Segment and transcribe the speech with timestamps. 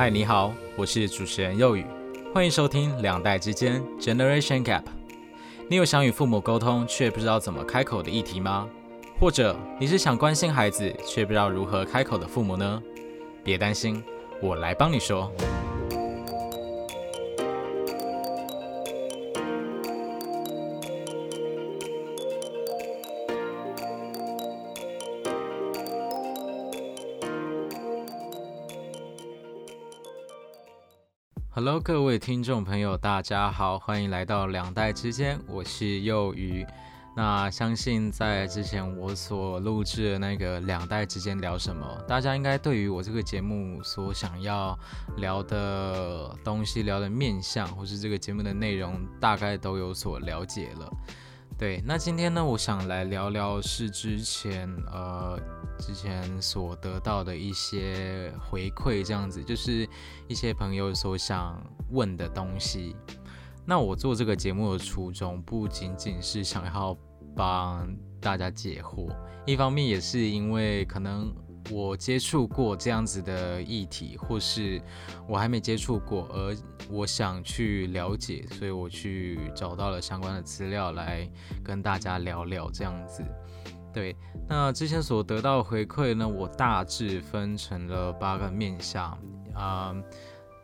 [0.00, 1.84] 嗨，你好，我是主持人佑宇，
[2.32, 4.84] 欢迎收听两代之间 Generation Gap。
[5.68, 8.66] 你有想与父母沟通却不知道怎么开口的议题吗？
[9.20, 12.82] 或者你是想关心孩子却不知道如何开口的父母呢？
[13.44, 14.02] 别担心，
[14.40, 15.30] 我来帮你说。
[31.82, 36.66] 各位听众朋友，大家好，欢迎来到两代之间，我是幼鱼。
[37.16, 44.78] 那相信在之前我所录制的那个两代之间聊什么，大家应该对于我这个节目所想要
[45.16, 50.92] 聊的东西、聊的面向，或是这个节目的内容，大概都有所了解了。
[51.60, 55.38] 对，那今天呢，我想来聊聊是之前呃
[55.78, 59.86] 之前所得到的一些回馈，这样子就是
[60.26, 62.96] 一些朋友所想问的东西。
[63.66, 66.96] 那我做这个节目的初衷不仅仅是想要
[67.36, 67.86] 帮
[68.22, 71.30] 大家解惑，一方面也是因为可能。
[71.70, 74.82] 我接触过这样子的议题，或是
[75.28, 76.56] 我还没接触过，而
[76.90, 81.30] 我想去了解，所以我去找到了相关的资料来
[81.62, 83.22] 跟大家聊聊这样子。
[83.92, 84.16] 对，
[84.48, 89.18] 那之前所得到的回馈呢，我大致分成了八个面向，
[89.54, 89.94] 啊，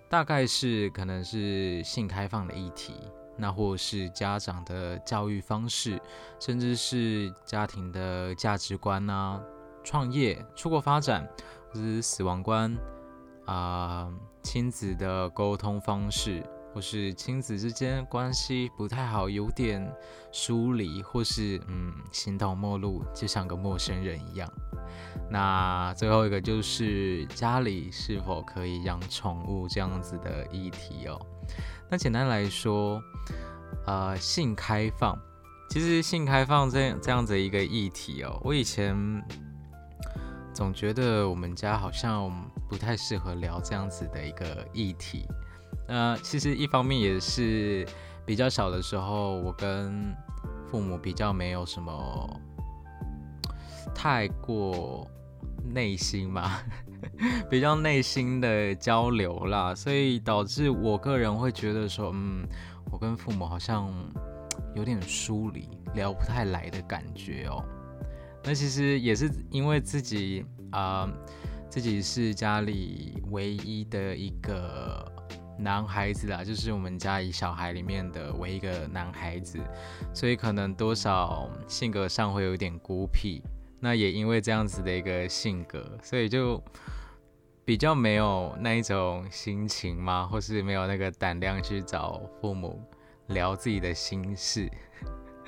[0.09, 2.95] 大概是可能是性开放的议题，
[3.37, 6.01] 那或是家长的教育方式，
[6.41, 9.41] 甚至是家庭的价值观啊。
[9.87, 11.25] 创业、出国发展，
[11.70, 12.77] 或是死亡观
[13.45, 14.12] 啊，
[14.43, 16.43] 亲子的沟通方式，
[16.75, 19.89] 或是亲子之间关系不太好，有点
[20.33, 24.53] 疏离，或是嗯，形同陌路，就像个陌生人一样。
[25.31, 31.17] 那最后一个就是家里是否可以养宠物这样子的议题哦。
[31.89, 33.00] 那简单来说，
[33.87, 35.16] 呃，性开放，
[35.71, 39.25] 其实性开放这这样子一个议题哦，我以前。
[40.56, 42.33] 总觉得我们家好像
[42.67, 45.28] 不太适合聊这样子的一个议题。
[45.87, 47.87] 呃，其实一方面也是
[48.25, 50.17] 比较小的时候，我跟
[50.67, 52.41] 父母比较没有什么
[53.94, 55.06] 太过
[55.62, 56.59] 内心嘛，
[57.50, 62.49] 比较内心的交流啦，所以导致我个人会觉得说，嗯，
[62.91, 63.93] 我跟父母好像
[64.75, 67.62] 有点疏离，聊不太来的感觉哦。
[68.47, 71.12] 那其实也是因为自己啊，
[71.69, 75.05] 自己是家里唯一的一个
[75.59, 79.59] 男孩子啦，就是我们家里小孩里面的唯一一个男孩子，
[80.15, 83.43] 所以可能多少性格上会有点孤僻。
[83.81, 86.62] 那也因为这样子的一个性格，所以就
[87.65, 92.81] 比较没有那一种心情嘛，或是没有那个胆量去找父母
[93.27, 94.71] 聊自己的心事。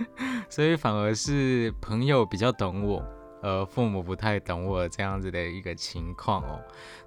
[0.48, 3.04] 所以反而是朋友比较懂我，
[3.42, 6.60] 而父母不太懂我这样子的一个情况哦。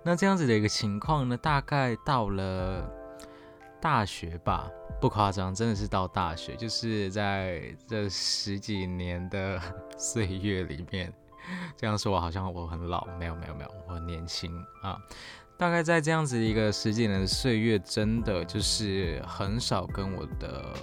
[0.03, 2.89] 那这样子的一个情况呢，大概到了
[3.81, 4.69] 大学吧，
[4.99, 9.59] 不夸张，真的是到大学，就是在这十几年的
[9.97, 11.13] 岁月里面，
[11.75, 14.51] 这样说我好像我很老，没有没有没有，我很年轻
[14.81, 14.97] 啊。
[15.57, 20.73] 大概在这样子一个十几年的岁月，真的就是很少跟我的。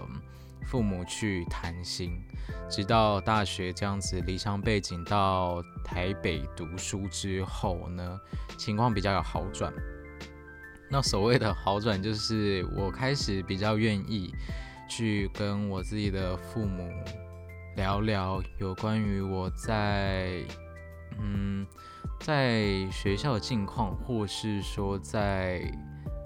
[0.69, 2.23] 父母去谈心，
[2.69, 8.21] 直到大学这样子离乡背景到台北读书之后呢，
[8.59, 9.73] 情况比较有好转。
[10.91, 14.31] 那所谓的好转，就是我开始比较愿意
[14.87, 16.93] 去跟我自己的父母
[17.77, 20.43] 聊聊有关于我在
[21.19, 21.67] 嗯
[22.21, 25.63] 在学校的近况，或是说在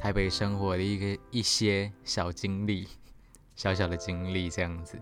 [0.01, 2.89] 台北生活的一个一些小经历。
[3.55, 4.99] 小小的经历这样子，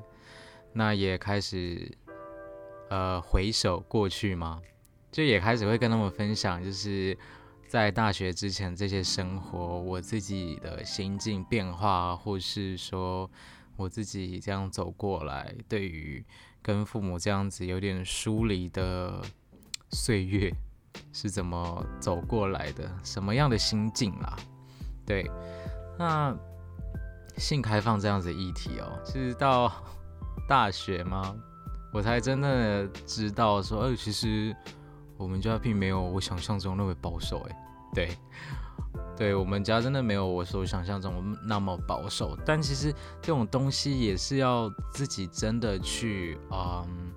[0.73, 1.91] 那也开始
[2.89, 4.61] 呃回首过去嘛，
[5.11, 7.17] 就也开始会跟他们分享，就是
[7.69, 13.31] 在大学之前这些生活，我自己的心境变化，或是说
[13.77, 16.25] 我自己这样走过来，对于
[16.61, 19.23] 跟父母这样子有点疏离的
[19.91, 20.53] 岁月
[21.13, 24.37] 是怎么走过来的，什么样的心境啦？
[25.07, 25.31] 对，
[25.99, 26.37] 那。
[27.41, 29.73] 性开放这样子议题哦，其实到
[30.47, 31.35] 大学吗？
[31.93, 34.55] 我才真的知道说，哎，其实
[35.17, 37.57] 我们家并没有我想象中那么保守，哎，
[37.93, 38.17] 对，
[39.17, 42.39] 对我们家真的没有我所想象中那么保守。
[42.47, 47.13] 但其实这种东西也是要自己真的去，嗯，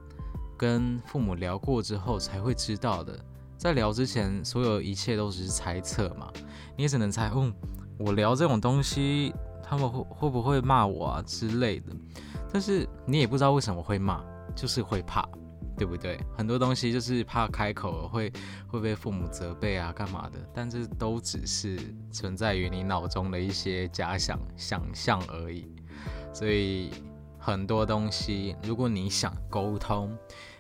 [0.58, 3.20] 跟父母聊过之后才会知道的。
[3.56, 6.32] 在聊之前，所有一切都只是猜测嘛，
[6.76, 7.54] 你也只能猜，嗯，
[8.00, 9.34] 我聊这种东西，
[9.74, 11.92] 他们会会不会骂我啊之类的，
[12.52, 14.24] 但是你也不知道为什么会骂，
[14.56, 15.28] 就是会怕，
[15.76, 16.20] 对不对？
[16.38, 18.32] 很多东西就是怕开口会
[18.68, 20.38] 会被父母责备啊，干嘛的？
[20.54, 21.80] 但这都只是
[22.12, 25.66] 存在于你脑中的一些假想想象而已，
[26.32, 26.92] 所以
[27.40, 30.16] 很多东西，如果你想沟通，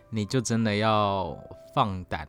[0.10, 1.38] 你就真的要
[1.75, 2.27] 放胆，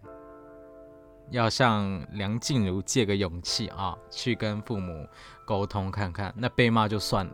[1.31, 5.07] 要向梁静茹借个勇气啊，去跟父母
[5.47, 6.33] 沟通看看。
[6.37, 7.33] 那被骂就算了，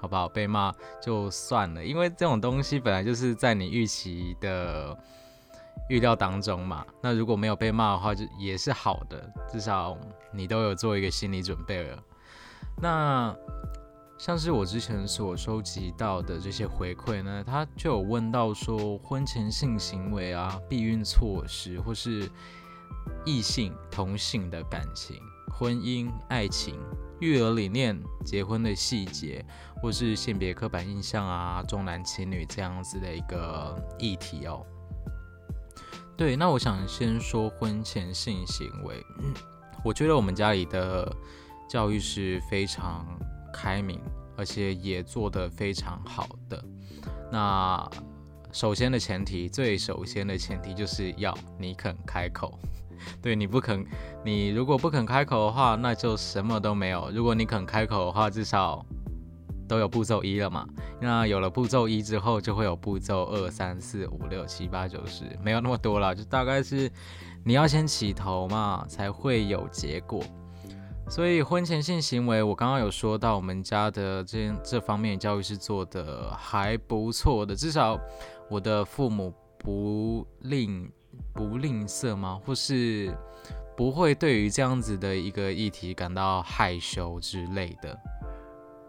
[0.00, 0.28] 好不好？
[0.28, 4.96] 被骂就算了，因为这种东西本来就是在你预期的
[5.88, 6.84] 预料当中嘛。
[7.02, 9.96] 那如果没有被骂的话，就也是好的，至少
[10.32, 12.02] 你都有做一个心理准备了。
[12.80, 13.36] 那。
[14.18, 22.30] 像是我之前所收集到的这些回馈呢，他就有问到说，婚前性行为啊、避孕措施，或是
[23.24, 25.20] 异性同性的感情、
[25.50, 26.78] 婚姻、爱情、
[27.20, 29.44] 育儿理念、结婚的细节，
[29.80, 34.64] 或是性别刻板印象啊、重男轻女这样子的一个议题哦。
[36.16, 39.04] 对，那我想先说婚前性行为，
[39.84, 41.14] 我觉得我们家里的
[41.68, 43.06] 教育是非常。
[43.54, 44.00] 开明，
[44.34, 46.64] 而且也做得非常好的。
[47.30, 47.86] 那
[48.50, 52.58] 首先的前提，最首先的前提就是要你肯开口。
[53.20, 53.84] 对你不肯，
[54.24, 57.10] 你如果不肯开口的话，那就什么都没有。
[57.14, 58.84] 如果你肯开口的话，至少
[59.68, 60.66] 都有步骤一了嘛。
[61.00, 66.90] 那有了步骤一之后，就会有步骤二、三、四、五、六、七、八、九、十，没有那么多了，就大概是
[67.44, 70.22] 你要先起头嘛，才会有结果。
[71.08, 77.98] 所以婚前性行为，我刚刚有说到，我们家的这这方面教育是做的还不错的，至少
[78.48, 80.90] 我的父母不吝
[81.32, 82.40] 不吝啬吗？
[82.44, 83.16] 或是
[83.76, 87.98] 不会对于这样子的一个议题感到害羞之类的。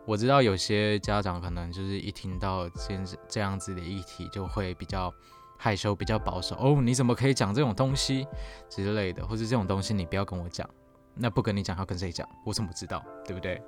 [0.05, 5.13] 我知道有些家长可能就是一听到这这样子的议题，就会比较
[5.57, 6.57] 害羞、比较保守。
[6.59, 8.27] 哦，你怎么可以讲这种东西
[8.69, 9.25] 之类的？
[9.25, 10.69] 或者这种东西你不要跟我讲。
[11.15, 12.27] 那不跟你讲，要跟谁讲？
[12.45, 13.01] 我怎么知道？
[13.25, 13.61] 对不对？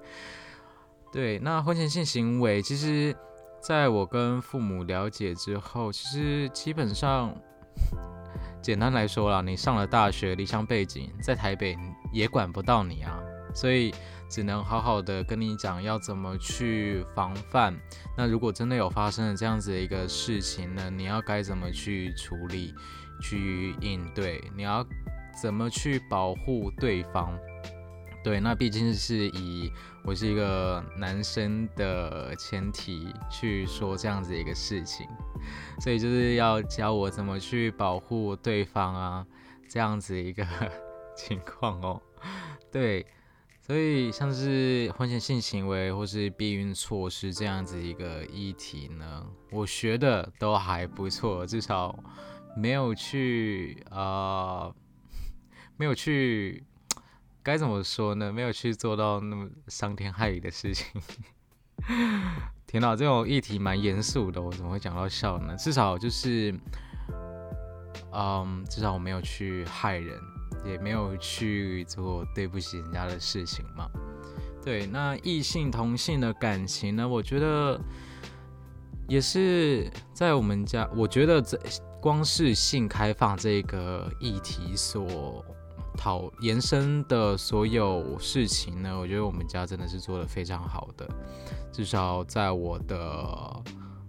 [1.12, 3.16] 对，那婚前性行为，其实
[3.62, 7.34] 在我跟父母了解之后，其实基本上，
[8.66, 11.78] 简单来说啦，你上了大学，离乡背景，在台北
[12.12, 13.20] 也管不到你啊，
[13.54, 13.94] 所以
[14.28, 17.80] 只能好好的跟你讲要怎么去防范。
[18.18, 22.74] 那如果真的有发生了这样子的一个事情呢，你要该怎么去处理、
[23.22, 24.44] 去应对？
[24.56, 24.84] 你要。
[25.42, 27.38] 怎么去保护对方？
[28.26, 29.72] 对，那毕竟是以
[30.04, 35.08] 我是一个男生的前提去说这样子一个事情，
[35.80, 39.28] 所以就是要教我怎么去保护对方啊，
[39.70, 40.44] 这样子一个
[41.16, 42.02] 情况哦。
[42.72, 43.06] 对，
[43.62, 51.96] 所以像是婚前性行为或是避孕措施这样子一个议题呢，我学的都还不错，至少
[52.58, 54.74] 没有去啊。
[55.78, 56.64] 没有去，
[57.46, 58.34] 该怎么说呢？
[58.34, 61.00] 没有去做到那么伤天害理的事情。
[62.66, 65.56] 天哪，这种议题蛮严肃的，我怎么会讲到笑呢？
[65.56, 66.60] 至少就是，
[68.12, 70.20] 嗯，至少我没有去害人，
[70.66, 73.88] 也没有去做对不起人家的事情嘛。
[74.64, 77.08] 对，那异性同性的感情呢？
[77.08, 77.80] 我觉得
[79.08, 81.62] 也是在我们家，我觉得这
[82.02, 85.46] 光是性开放这个议题所。
[85.96, 91.08] 讨延伸的所有事情呢，我觉得我们家真的是做的非常好的，
[91.72, 93.64] 至少在我的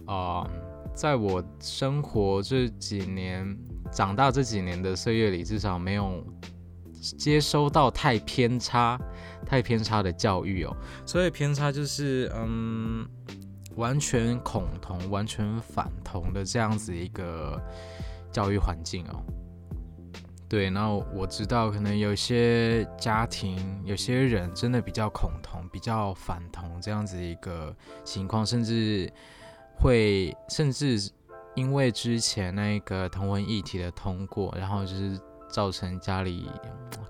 [0.06, 0.48] 啊，
[0.94, 3.56] 在我生活这几年、
[3.92, 6.24] 长大这几年的岁月里，至少没有
[7.18, 9.00] 接收到太偏差、
[9.44, 10.76] 太偏差的教育哦。
[11.04, 13.06] 所以偏差就是嗯，
[13.76, 17.60] 完全恐同、完全反同的这样子一个
[18.32, 19.22] 教育环境哦。
[20.48, 27.74] 对，那我知道，可能有些家庭、有些人真的比较恐同、比较反同这样子一个
[28.04, 29.12] 情况，甚至
[29.76, 31.10] 会，甚至
[31.54, 36.48] 因为之前那个同婚议题的通过，然后就是造成家里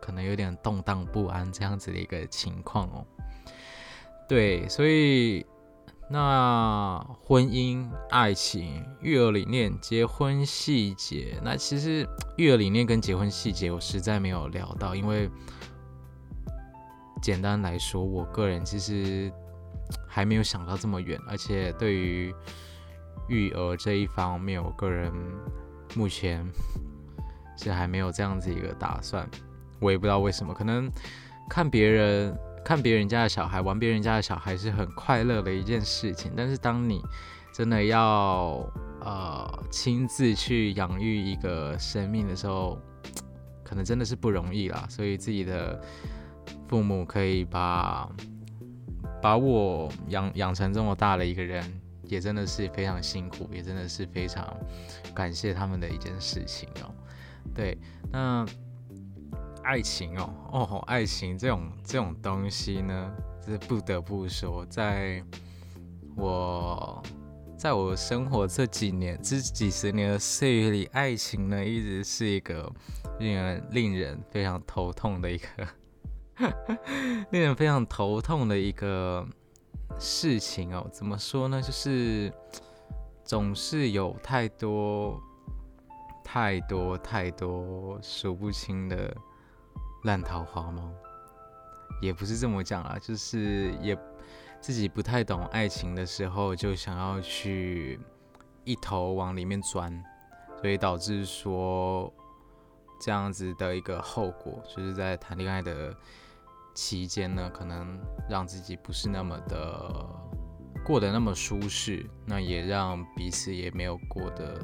[0.00, 3.06] 可能有点动荡不安这样子的一个情况哦。
[4.26, 5.44] 对，所以。
[6.08, 12.08] 那婚姻、爱情、育儿理念、结婚细节，那其实
[12.38, 15.28] 育儿理念跟结婚细节，我实在没有聊到，因为
[17.20, 19.32] 简单来说，我个人其实
[20.06, 22.32] 还没有想到这么远，而且对于
[23.28, 25.12] 育儿这一方面，我个人
[25.96, 26.46] 目前
[27.56, 29.28] 是还没有这样子一个打算。
[29.80, 30.88] 我也不知道为什么，可能
[31.50, 37.00] 看别人看别人家的小孩玩别人家的小孩是很快乐的一件事情，但是当你
[37.52, 38.68] 真的要
[39.02, 42.76] 呃亲自去养育一个生命的时候，
[43.62, 44.84] 可能真的是不容易啦。
[44.90, 45.80] 所以自己的
[46.66, 48.10] 父母可以把
[49.22, 51.62] 把我养养成这么大的一个人，
[52.02, 54.44] 也真的是非常辛苦，也真的是非常
[55.14, 56.90] 感谢他们的一件事情哦。
[57.54, 57.78] 对，
[58.10, 58.44] 那。
[59.66, 63.12] 爱情哦哦，爱情这种这种东西呢，
[63.44, 65.20] 是不得不说，在
[66.14, 67.02] 我
[67.58, 72.72] 在我生活这几年这几十年的岁月里，爱情呢一直是一个
[73.18, 75.48] 令人令人非常头痛的一个
[77.32, 79.26] 令人非常头痛的一个
[79.98, 80.88] 事情哦。
[80.92, 81.60] 怎么说呢？
[81.60, 82.32] 就是
[83.24, 85.20] 总是有太多
[86.22, 89.12] 太多太多数不清的。
[90.04, 90.92] 烂桃花吗？
[92.02, 93.96] 也不是这么讲啊，就是也
[94.60, 97.98] 自己不太懂爱情的时候，就想要去
[98.64, 100.04] 一头往里面钻，
[100.60, 102.12] 所以导致说
[103.00, 105.94] 这样子的一个后果，就是在谈恋爱的
[106.74, 107.98] 期间呢，可能
[108.28, 110.06] 让自己不是那么的
[110.84, 114.60] 过得那么舒适，那也让彼此也没有过得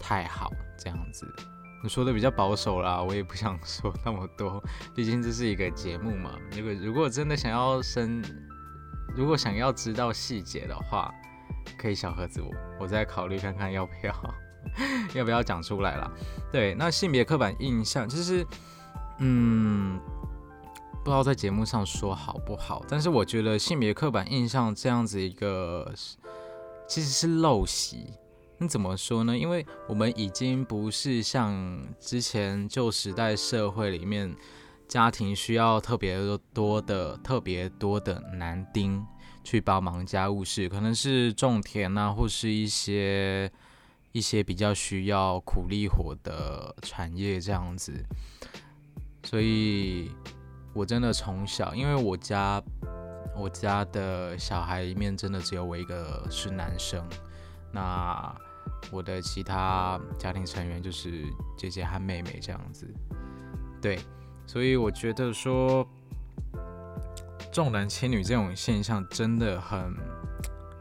[0.00, 1.24] 太好，这样子。
[1.82, 4.62] 你说的比较保守啦，我也不想说那么多，
[4.94, 6.32] 毕竟这是一个节目嘛。
[6.56, 8.22] 如果如果真的想要深，
[9.14, 11.14] 如果想要知道细节的话，
[11.78, 14.34] 可以小盒子我，我再考虑看看要不要，
[15.14, 16.10] 要不要讲出来啦。
[16.50, 18.44] 对，那性别刻板印象，就是，
[19.18, 20.00] 嗯，
[21.04, 25.92] 不知道在节目上说好不好，但是我觉得性别刻板印象这样子一个，
[26.88, 28.14] 其实是陋习。
[28.60, 29.38] 那怎么说呢？
[29.38, 34.34] 因为我们已经不是像之前旧时代社会里面，
[34.88, 36.18] 家庭需要特别
[36.52, 39.06] 多的、特别多的男丁
[39.44, 43.48] 去帮忙家务事，可能是种田啊，或是一些
[44.10, 47.92] 一些比较需要苦力活的产业这样子。
[49.22, 50.10] 所以，
[50.72, 52.60] 我真的从小，因为我家
[53.36, 57.08] 我家的小孩里面真的只有我一个是男生，
[57.70, 58.34] 那。
[58.90, 61.24] 我的其他家庭成员就是
[61.56, 62.86] 姐姐和妹妹这样子，
[63.82, 63.98] 对，
[64.46, 65.86] 所以我觉得说
[67.52, 69.94] 重男轻女这种现象真的很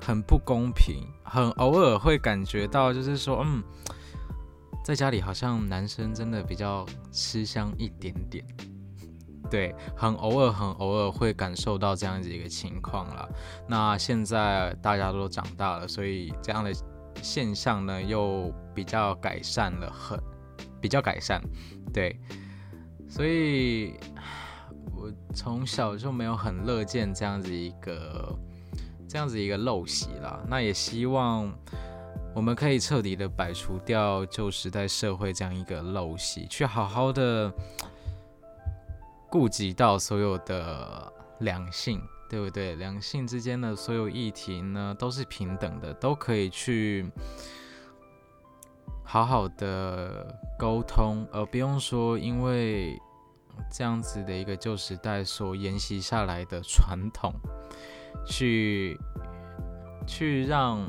[0.01, 3.61] 很不公平，很偶尔会感觉到就是说，嗯，
[4.85, 8.45] 在家里好像男生真的比较吃香一点点，
[9.51, 13.27] 对，很偶尔很偶尔会感受到这样子一个情况了。
[13.67, 16.71] 那现在大家都长大了，所以这样的。
[17.27, 20.17] 现象呢又比较改善了，很
[20.79, 21.41] 比较改善，
[21.93, 22.17] 对，
[23.09, 23.99] 所以
[24.95, 28.33] 我从小就没有很乐见这样子一个
[29.09, 30.41] 这样子一个陋习啦。
[30.47, 31.51] 那也希望
[32.33, 37.51] 我们可以彻底的摆除掉旧时代社会这样一个陋习，去好好的
[39.29, 42.01] 顾及到所有的良性。
[42.29, 42.75] 对不对？
[42.75, 47.09] 两性之间的所有议题呢，都是平等的，都可以去
[49.03, 52.99] 好好的沟通，而不用说因为
[53.71, 57.33] 这样子的一个旧时代所沿袭下来的传统，
[58.25, 58.99] 去
[60.05, 60.85] 去让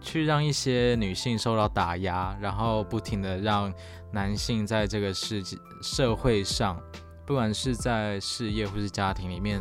[0.00, 3.72] 去让一些女性受到打压，然后不停的让
[4.12, 6.80] 男性在这个世界社会上，
[7.26, 9.60] 不管是在事业或是家庭里面。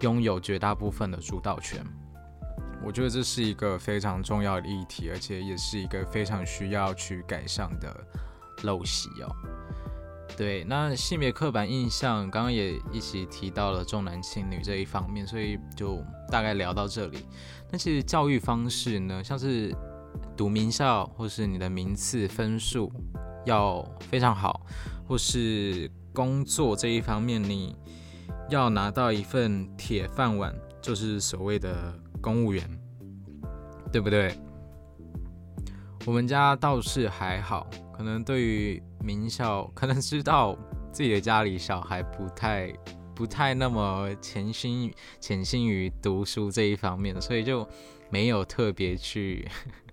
[0.00, 1.82] 拥有绝大部分的主导权，
[2.84, 8.06] 我觉得这是一个非常重要的议题，而且也是一个非常需要去改善的
[8.62, 9.34] 陋习哦。
[10.36, 17.24] 对，那性别刻板印象刚刚也一起提到了重男轻女这一方面，所以就大概聊到这里。
[17.70, 19.74] 那其实教育方式呢，像是
[20.36, 22.92] 读名校或是你的名次分数
[23.46, 24.60] 要非常好，
[25.08, 27.74] 或是工作这一方面你。
[28.48, 32.68] 要拿到一份铁饭碗，就是所谓的公务员，
[33.92, 34.34] 对不对？
[36.06, 40.56] 我们家倒是还好，可能对于名校，可能知道
[40.92, 42.72] 自己的家里小孩不太、
[43.12, 47.68] 不太那么潜心、潜心于读书这一方面，所以就
[48.08, 49.48] 没有特别去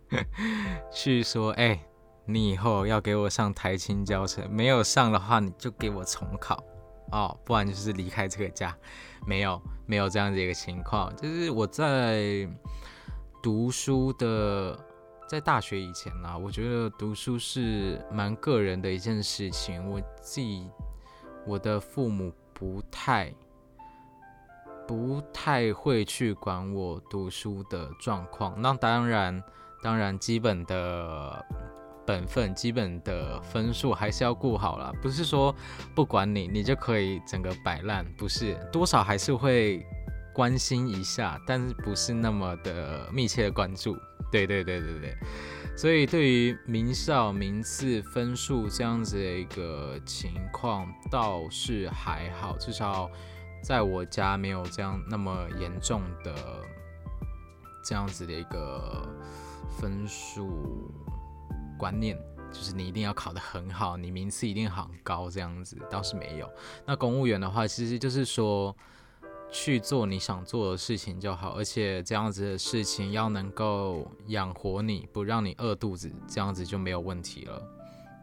[0.94, 1.84] 去说，哎，
[2.28, 6.64] 你以后要给我上台青教程，没有上的话，你就给我重考。
[7.12, 8.76] 哦，不然就是离开这个家，
[9.28, 12.48] 没有没有这样子一个情况，就是我在
[13.42, 14.78] 读书的
[15.28, 19.90] 在大学以前呢，我觉得读书是蛮个人的一件事情。
[19.90, 20.70] 我自己，
[21.46, 23.34] 我的父母不太、
[24.88, 28.60] 不太会去管我读书的状况。
[28.62, 29.44] 那当然，
[29.82, 31.46] 当然，基本的
[32.06, 34.94] 本分、基本的分数还是要顾好了。
[35.02, 35.56] 不是说
[35.96, 39.86] 不管你，你就可以整个摆烂，不是，多少还是会
[40.34, 43.98] 关心一下，但是不是那么的密切的关注。
[44.32, 45.18] 对对对对对，
[45.78, 53.08] 所以对于名校名次分数这样子的一个情况倒是还好，至少
[53.62, 56.34] 在我家没有这样那么严重的
[57.86, 59.08] 这样子的一个
[59.80, 60.92] 分数
[61.84, 62.18] 观念，
[62.50, 66.50] 就是你一定要考得很好，你名次一定很高这样子倒是没有。
[66.86, 68.74] 那公务员的话，其实就是说。
[69.56, 77.62] 去做你想做的事情就好，而且这样子的事情要能够养活你，不让你饿肚子，这样子就没有问题了。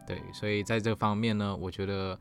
[0.05, 2.19] 对，所以在这方面呢，我觉得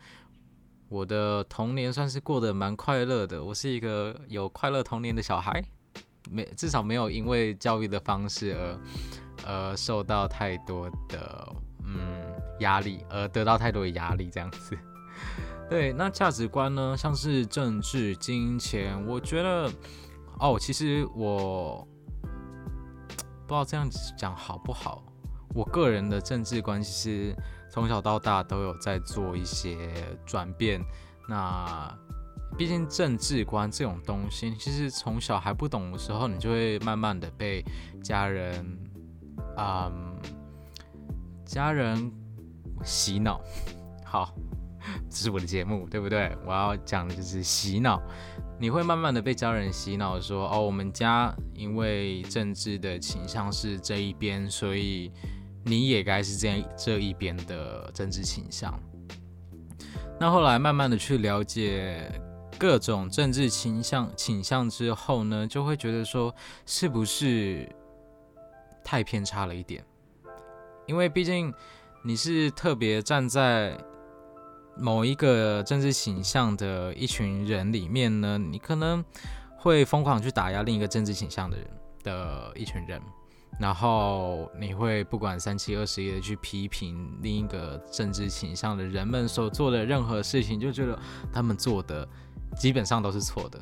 [0.89, 3.43] 我的童年算是过得蛮快乐的。
[3.43, 5.61] 我是一个有快乐童年的小孩，
[6.31, 8.79] 没至少没有因为教育的方式而
[9.47, 11.53] 呃受到太多的
[11.85, 12.23] 嗯
[12.61, 14.77] 压力，而得到太多的压力这样子。
[15.69, 16.97] 对，那价值观呢？
[16.97, 19.71] 像是政治、金钱，我觉得，
[20.41, 21.87] 哦，其实我
[23.47, 25.05] 不知道这样子讲好不好。
[25.55, 27.37] 我个人的政治观其实
[27.71, 29.77] 从小到大都有在做一些
[30.27, 30.81] 转变。
[31.29, 31.97] 那
[32.59, 37.65] 毕竟政治观这种东西，其实从小还不懂的时候，你就会慢慢的被
[38.03, 38.65] 家人，
[39.57, 40.19] 嗯，
[41.45, 42.13] 家人
[42.85, 43.41] 洗脑。
[44.05, 44.35] 好。
[45.11, 46.35] 这是我的节目，对不对？
[46.47, 48.01] 我要讲的就是洗脑。
[48.59, 55.13] 你会慢慢的被家人洗脑，说哦，我们家因为政治的倾向是这一边，所以
[55.67, 58.73] 你也该是这样这一边的政治倾向。
[60.19, 62.11] 那后来慢慢的去了解
[62.59, 67.71] 各种政治倾向倾向之后呢，就会觉得说，是不是
[68.85, 69.85] 太偏差了一点？
[70.87, 71.53] 因为毕竟
[72.03, 73.77] 你是特别站在。
[74.77, 79.05] 某一个政治倾向的一群人里面呢，你可能
[79.59, 81.67] 会疯狂去打压另一个政治倾向的人
[82.03, 82.99] 的一群人，
[83.59, 90.99] 然后你会不管三七二十一的去批评另一个政治倾向的人们所做的任何事情，就觉得
[91.31, 92.09] 他们做的
[92.57, 93.61] 基本上都是错的，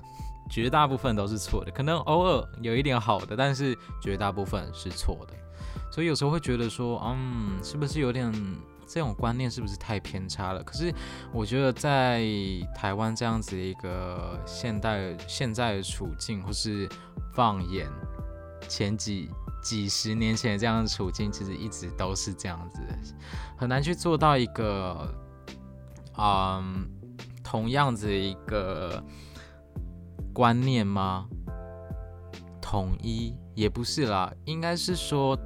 [0.49, 5.35] 绝大部分都是错的，可能偶尔有一点好的，但是绝大部分是错的，
[5.91, 8.33] 所以有时候会觉得说，嗯，是不是有点？
[8.91, 10.63] 这种观念是不是太偏差了？
[10.63, 10.91] 可是
[11.31, 12.25] 我觉得在
[12.75, 16.89] 台湾这样子一个现代现在的处境，或是
[17.35, 17.87] 放眼
[18.67, 19.29] 前几
[19.63, 22.81] 几十年前的这样的处境，其实一直都是这样子，
[23.59, 25.15] 很难去做到一个，
[26.17, 26.89] 嗯，
[27.45, 29.05] 同样子一个
[30.39, 31.27] 观念吗？
[32.63, 35.37] 统一也不是啦，应该是说，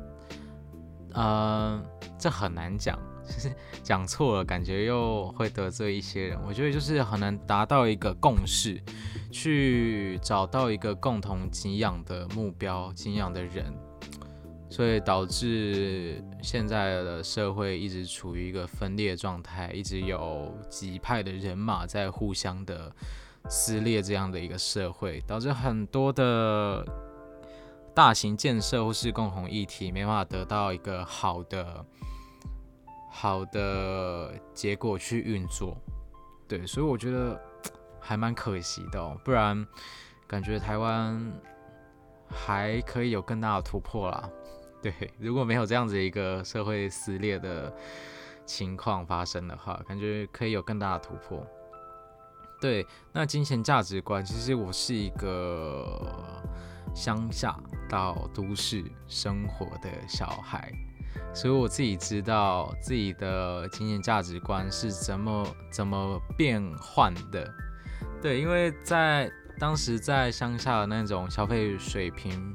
[1.14, 1.83] 呃，
[2.18, 2.98] 这很难讲。
[3.26, 3.50] 就是
[3.83, 6.38] 讲错了，感觉又会得罪一些人。
[6.46, 8.78] 我觉得就是很难达到一个共识，
[9.31, 13.72] 去找到一个共同敬仰的目标、敬仰的人，
[14.68, 22.94] 所以导致现在的社会一直处于一个分裂状态，一直有几派的人马在互相的
[23.53, 26.83] 撕裂，这样的一个社会，导致很多的
[27.95, 31.85] 大型建设或是共同议题没办法得到一个好的。
[33.15, 35.77] 好的结果去运作，
[36.49, 37.38] 对，所以我觉得
[38.01, 39.15] 还蛮可惜的哦。
[39.23, 39.67] 不然
[40.27, 41.31] 感觉台湾
[42.31, 44.31] 还可以有更大的突破啦。
[44.81, 47.71] 对， 如果没有这样子一个社会撕裂的
[48.47, 51.47] 情况发生的话，感觉可以有更大的突破。
[52.62, 56.40] 对，那金钱价值观，其实我是一个
[56.94, 60.72] 乡下到都市生活的小孩。
[61.35, 67.53] 所以我自己知道自己的金钱价值观是怎么怎么变换的，
[68.22, 72.55] 对，因为在当时在乡下的那种消费水平，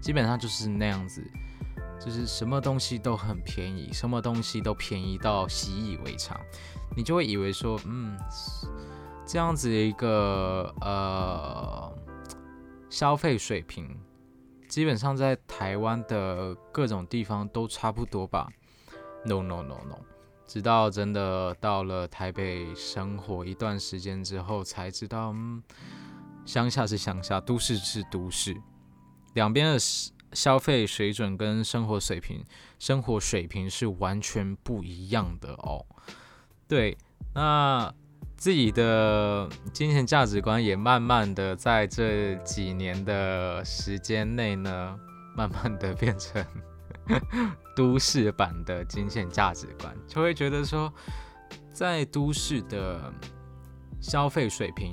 [0.00, 1.22] 基本上就是那样子，
[2.00, 6.40] 就是什么东西都很便宜，什么东西都便宜到习以为常，
[6.96, 8.16] 你就会以为说，嗯，
[9.26, 11.92] 这样子一个呃
[12.90, 13.98] 消费水平。
[14.68, 18.48] 基本上在台湾的各种地方都差不多吧。
[19.26, 19.98] No no no no，
[20.46, 25.62] 直到真的到了台北生活一段时间之后，才知道，嗯，
[26.46, 28.56] 乡下是乡下，都市是都市，
[29.34, 29.78] 两边的
[30.32, 32.42] 消费水准跟生活水平、
[32.78, 35.84] 生活水平是完全不一样的哦。
[36.66, 36.96] 对，
[37.34, 37.92] 那
[38.42, 44.98] 自己的金钱价值观也慢慢的在这几年的时间内呢，
[45.36, 46.44] 慢慢的变成
[47.76, 50.92] 都市版的金钱价值观，就会觉得说，
[51.72, 53.12] 在都市的
[54.00, 54.92] 消费水平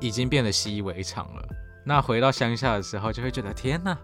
[0.00, 1.48] 已经变得习以为常了。
[1.86, 3.96] 那回到乡下的时候，就会觉得天哪，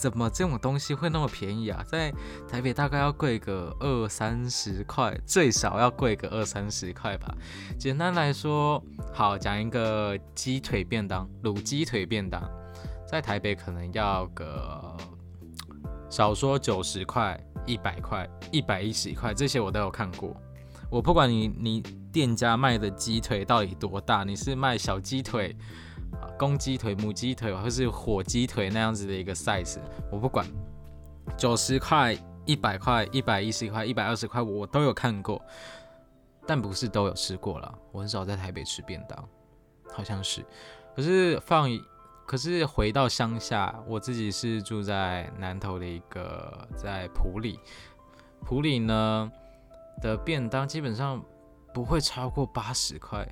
[0.00, 1.84] 怎么这种东西会那么便宜啊？
[1.86, 2.10] 在
[2.48, 7.34] 台北大概要贵个二三十块，最少要贵个二三十块吧。
[7.78, 8.82] 简单来说，
[9.12, 12.42] 好讲一个鸡腿便当，卤鸡腿便当，
[13.06, 14.96] 在台北可能要个
[16.08, 20.34] 少说九十块、一百块、一百一十块，这些我都有看过。
[20.90, 25.54] 我不管你你店家卖的鸡腿到底多大，你是卖小鸡腿。
[26.38, 29.78] 公鸡腿、母鸡腿，或是火鸡腿那样子的一个 size，
[30.10, 30.46] 我不管，
[31.36, 35.40] 九十块、一百块、一百一十块、一百二十块，我都有看过，
[36.46, 37.78] 但不是都有吃过了。
[37.92, 39.28] 我很少在台北吃便当，
[39.92, 40.44] 好像是。
[40.96, 41.68] 可是放，
[42.26, 47.58] 可是回到乡下，我自己是住在南头的一个在埔里，
[48.44, 49.30] 埔里呢
[50.00, 51.22] 的便当基本上
[51.72, 53.26] 不会超过八十块。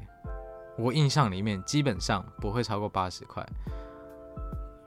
[0.79, 3.45] 我印象里面基本上不会超过八十块，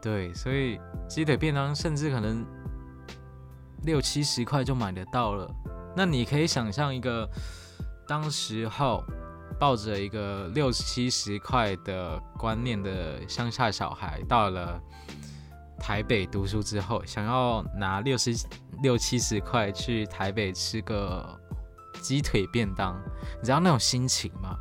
[0.01, 2.45] 对，所以鸡腿便当甚至可能
[3.83, 5.53] 六七十块就买得到了。
[5.93, 7.29] 那你可以想象一个
[8.07, 9.03] 当时候
[9.59, 14.81] 抱着一个六七十块的观念的乡下小孩，到了
[15.77, 18.31] 台北读书之后，想要拿六十
[18.81, 21.37] 六七十块去台北吃个
[22.01, 22.97] 鸡腿便当，
[23.41, 24.57] 你知道那种心情吗？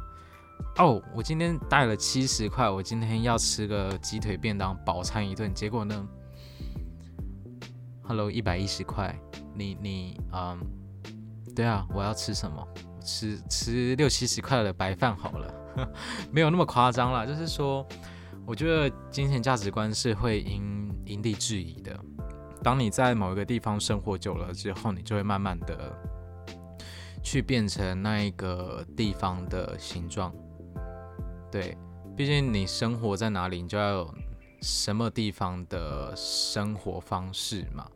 [0.79, 5.53] 哦，我今天带了七十块，我今天要吃个鸡腿便当，饱餐一顿。
[5.53, 6.09] 结果呢
[8.03, 9.15] ？Hello，一百一十块，
[9.55, 10.59] 你你嗯，
[11.55, 12.67] 对啊，我要吃什么？
[13.03, 15.55] 吃吃六七十块的白饭好了，
[16.31, 17.27] 没有那么夸张啦。
[17.27, 17.87] 就是说，
[18.47, 21.99] 我觉得金钱价值观是会因因地制宜的。
[22.63, 25.93] 当你在某一个地方生活久了之后，你就会慢慢的
[27.23, 30.33] 去变成那一个地方的形状。
[31.51, 31.77] 对，
[32.17, 34.15] 毕竟你生活在哪里，你就要有
[34.63, 37.91] 什么地方的生活方式嘛。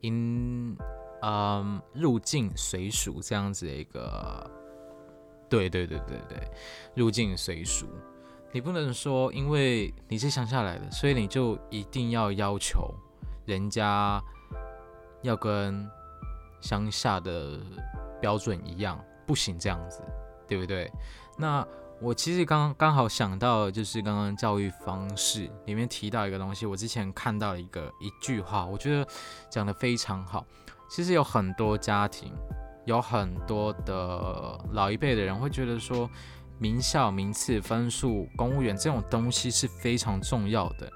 [0.00, 0.74] 因，
[1.20, 4.50] 嗯，入境随俗这样子的一个，
[5.48, 6.50] 对对对对对，
[6.94, 7.86] 入境随俗，
[8.52, 12.94] 你不能说因为你是乡下来的，所以你就一定要要求
[13.44, 14.22] 人家
[15.22, 15.86] 要跟
[16.60, 17.60] 乡下的
[18.20, 20.02] 标准一样，不行这样子，
[20.48, 20.90] 对不对？
[21.36, 21.66] 那。
[22.00, 29.08] 我其实刚刚好想到，就是刚刚教育方式里面提到一个东西，我之前看到一个一句话，我觉得
[29.50, 30.44] 讲的非常好。
[30.90, 32.32] 其实有很多家庭，
[32.84, 36.08] 有很多的老一辈的人会觉得说，
[36.58, 40.90] 名校、名次、分数、公务员这种东西是非常重要的，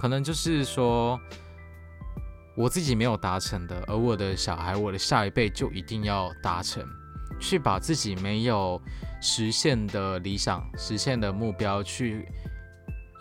[0.00, 1.20] 可能就是说
[2.56, 6.82] 我自己没有达成的，而我的小孩、我的下一辈就一定要达成。
[7.40, 8.82] 去把自己没有
[9.20, 12.26] 实现的理想、实现的目标，去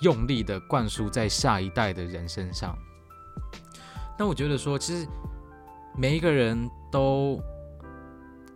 [0.02, 2.78] 用力的灌输在下一代的人身上。
[4.18, 5.08] 那我觉得说，其实
[5.96, 7.40] 每一个人都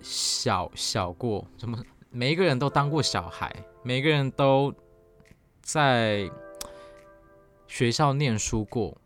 [0.01, 1.77] 小小过，怎么？
[2.10, 4.73] 每一个人都当过小孩，每一个人都
[5.62, 6.30] 在
[7.67, 8.97] 学校念书过。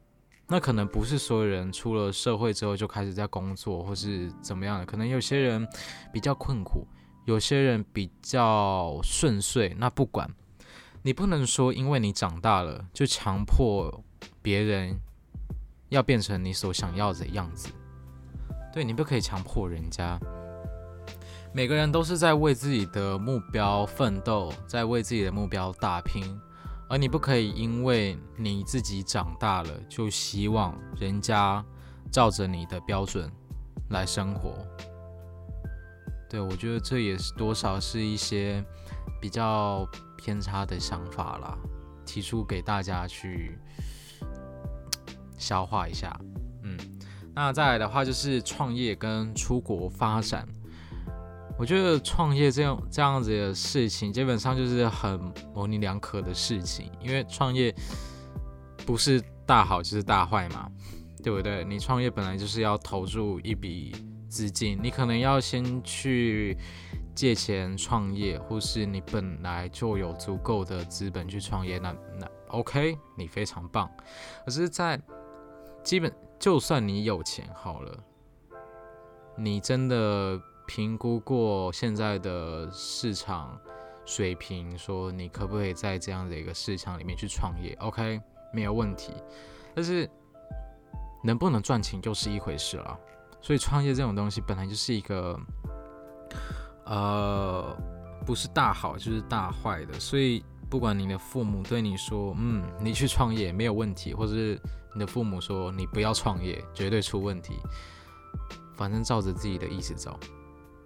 [0.48, 4.86] 那可能不是所有人出了社会之后就开始在工作，或是怎么样的。
[4.86, 5.68] 可能有些人
[6.14, 6.88] 比较困苦，
[7.26, 9.76] 有些人比较顺遂。
[9.78, 10.30] 那不管，
[11.02, 14.04] 你不能说因为你长大了就强迫
[14.42, 14.98] 别人
[15.90, 17.70] 要变成你所想要的样子。
[18.74, 20.20] 对你不可以强迫人家。
[21.54, 26.38] 每个人都是在为自己的目标奋斗，在为自己的目标打拼。
[26.88, 31.66] 而你不可以因为你自己长大了，就希望人家
[32.12, 33.32] 照着你的标准
[33.90, 34.54] 来生活。
[36.36, 38.62] 对我觉得这也是多少是一些
[39.22, 41.58] 比较偏差的想法啦，
[42.06, 43.58] 提出给大家去
[45.38, 46.14] 消化一下。
[46.64, 46.78] 嗯，
[47.34, 50.46] 那再来的话就是创业跟出国发展。
[51.58, 55.18] 我觉得创业这样这样子的事情，基本上就是很
[55.54, 57.74] 模棱两可的事情，因为创业
[58.86, 60.70] 不是大好就是大坏嘛，
[61.24, 61.64] 对不对？
[61.64, 63.96] 你创业本来就是要投入一笔
[64.36, 66.58] 资金，你可能要先去
[67.16, 73.90] 借钱创业，或是你本来就有足够的资本去创业，那那 OK，你非常棒。
[74.44, 75.02] 可是，在
[75.86, 77.98] 基本就算你有钱好了，
[79.38, 83.58] 你真的评估过现在的市场
[84.06, 88.22] 水平，说你可不可以在这样的一个市场里面去创业？OK，
[88.52, 89.14] 没有问题。
[89.74, 90.10] 但是
[91.24, 93.00] 能不能赚钱又是一回事了。
[93.46, 95.40] 所以创业这种东西本来就是一个，
[96.86, 97.78] 呃，
[98.26, 100.00] 不是大好就是大坏的。
[100.00, 104.60] 所以不管你的父母对你说，嗯，你去创业没有问题，或者是
[104.96, 107.54] 你的父母说你不要创业，绝对出问题。
[108.76, 110.20] 反正照着自己的意思走，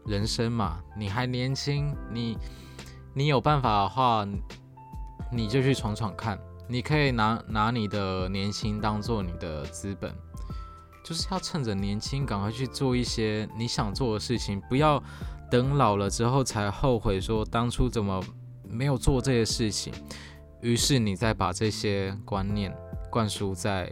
[0.05, 2.37] 人生嘛，你还年轻，你
[3.13, 4.27] 你有办法的话，
[5.31, 6.37] 你就去闯闯看。
[6.67, 10.13] 你可以拿拿你的年轻当做你的资本。
[11.03, 15.01] 就是要趁着年轻，赶快去做一些你想做的事情，不要
[15.49, 18.23] 等老了之后才后悔，说当初怎么
[18.63, 19.93] 没有做这些事情。
[20.61, 22.75] 于是你再把这些观念
[23.09, 23.91] 灌输在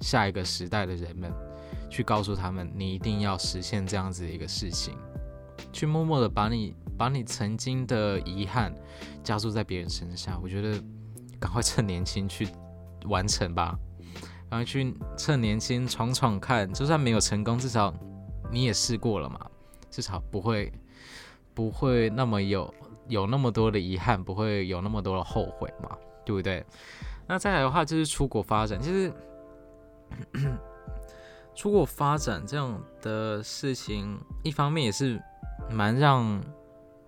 [0.00, 1.32] 下一个时代的人们，
[1.90, 4.94] 去告诉他们，你一定要实现这样子的一个事情，
[5.72, 8.74] 去默默的把你把你曾经的遗憾
[9.24, 10.38] 加注在别人身上。
[10.42, 10.78] 我觉得
[11.40, 12.46] 赶快趁年轻去
[13.06, 13.76] 完成吧。
[14.50, 17.92] 然后去趁年轻闯闯看，就算没有成功，至少
[18.50, 19.40] 你也试过了嘛，
[19.90, 20.72] 至少不会
[21.54, 22.72] 不会那么有
[23.08, 26.64] 有那么多的遗憾，不会有那么多的后悔嘛，对不对？
[27.26, 29.12] 那再来的话就是出国发展，其实
[31.56, 35.20] 出国发展这样的事情，一方面也是
[35.70, 36.40] 蛮让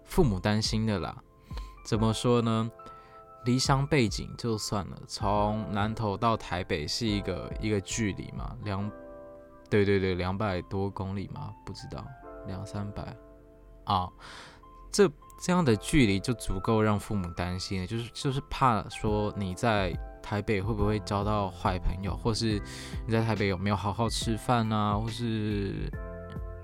[0.05, 1.17] 父母担心的啦。
[1.85, 2.71] 怎么说呢？
[3.49, 8.91] 离乡背景就算了，从南投到台北是一个一个距离嘛，两，
[9.71, 12.05] 对对对，两百多公里嘛，不知道
[12.47, 13.17] 两三百
[13.85, 14.07] 啊，
[14.93, 15.11] 这
[15.43, 22.61] 这样的距离就足够让父母担心了，就是就是怕说你在台北会不会交到坏朋友，或是
[23.07, 25.91] 你在台北有没有好好吃饭啊，或是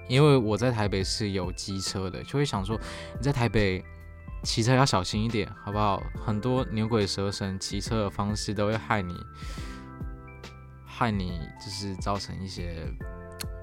[0.07, 2.79] 因为我在台北是有机车的，就会想说
[3.16, 3.83] 你在台北。
[4.44, 6.02] 骑车要小心一点，好不好？
[6.24, 9.16] 很多牛鬼蛇神骑车的方式都会害你，
[10.85, 12.87] 害你就是造成一些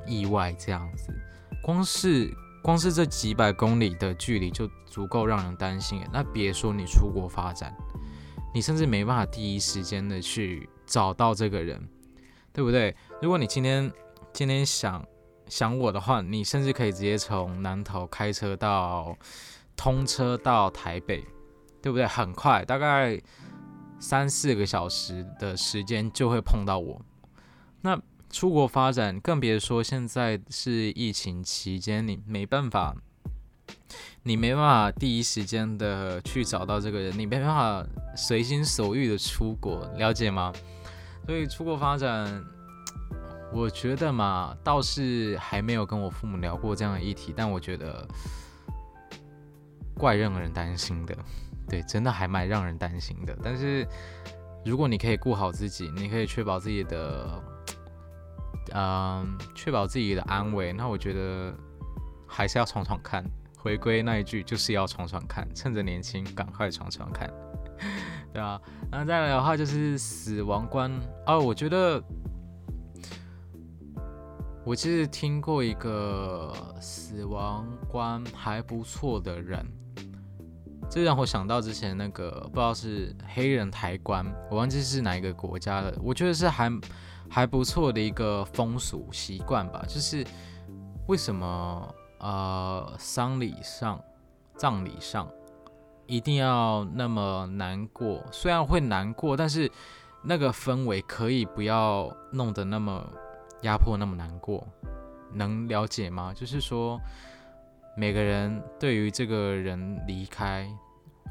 [0.08, 1.14] 意外这样子。
[1.62, 7.72] 光是光是这几百公里的距离就足够让人担心，那别说你出国发展，
[8.54, 11.80] 你甚至没办法第一时间的去找到这个人，
[12.52, 12.96] 对不对？
[13.22, 13.92] 如果你今天
[14.34, 15.06] 今天想
[15.48, 19.16] 想我的话，你甚至可以直接从南头开车到。
[19.82, 21.26] 通车到台北，
[21.82, 22.06] 对不对？
[22.06, 23.20] 很快，大概
[24.00, 27.02] 三四个小时的时间就会碰到我。
[27.82, 32.96] 那出国发展，更别说现在是疫情期间，你没办法，
[34.22, 37.84] 你没办法第一时间的去找到这个人，你没办法
[38.16, 40.54] 随心所欲的出国，了解吗？
[41.26, 42.46] 所以出国发展，
[43.52, 48.08] 我觉得嘛，倒是还没有跟我父母聊过这样的议题，但我觉得。
[49.96, 51.16] 怪让人担心的，
[51.70, 53.38] 对，真的还蛮让人担心的。
[53.44, 53.88] 但是
[54.66, 57.44] 如果你可以顾好自己，你可以确保自己的，
[58.74, 61.54] 嗯，确保自己的安危，那我觉得
[62.28, 63.24] 还是要闯闯看。
[63.58, 67.32] 回归那一句，就是要闯闯看，趁着年轻，赶快闯闯看，
[68.34, 68.60] 对啊。
[68.90, 70.92] 那再来的话就是死亡观
[71.28, 72.04] 哦，我觉得
[74.66, 76.52] 我其实听过一个
[76.82, 79.64] 死亡观还不错的人。
[80.92, 86.70] 这让我想到之前那个不知道是黑人抬棺，我忘记是哪一个国家的，我觉得是还
[87.30, 89.86] 还不错的一个风俗习惯吧。
[89.88, 90.22] 就是
[91.08, 94.04] 为什么呃丧礼上、
[94.58, 95.32] 葬礼上
[96.08, 98.22] 一定要那么难过？
[98.30, 99.72] 虽然会难过，但是
[100.22, 103.02] 那个氛围可以不要弄得那么
[103.62, 104.68] 压迫、那么难过，
[105.32, 106.34] 能了解吗？
[106.36, 107.00] 就是说。
[107.96, 110.68] 每个人对于这个人离开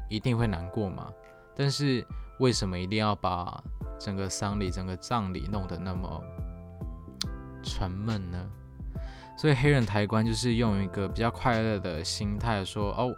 [0.09, 1.11] 一定会难过嘛？
[1.55, 2.05] 但是
[2.39, 3.61] 为什么一定要把
[3.99, 6.23] 整个丧礼、整个葬礼弄得那么
[7.63, 8.49] 沉闷呢？
[9.37, 13.15] 所以黑人抬棺就是用一个比较快乐的心态说：“哦，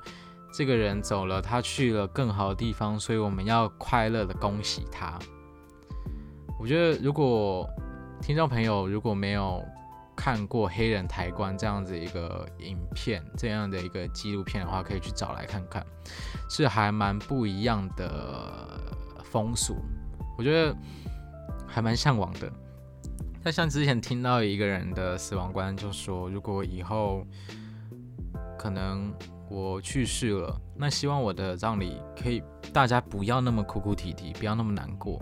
[0.58, 5.20] 这个人走了，他去了更好的地方，所以我们要快乐的恭喜他。”
[6.60, 7.68] 我觉得如果
[8.22, 9.62] 听众朋友如果没有，
[10.24, 15.86] 看过黑人抬棺这样子一个影片，这样的一个纪录片的话，可以去找来看看，
[16.50, 18.80] 是还蛮不一样的
[19.22, 19.76] 风俗，
[20.38, 20.74] 我觉得
[21.68, 22.50] 还蛮向往的。
[23.44, 27.28] 那像之前听到一个人的死亡观，就说如果以后
[28.58, 29.14] 可能
[29.50, 35.22] 我去世了，那希望我的葬礼可以大家不要那么哭哭啼啼，不要那么难过，